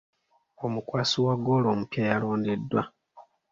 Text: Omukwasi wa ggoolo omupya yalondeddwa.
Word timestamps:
Omukwasi 0.65 1.17
wa 1.25 1.33
ggoolo 1.39 1.67
omupya 1.73 2.03
yalondeddwa. 2.11 2.83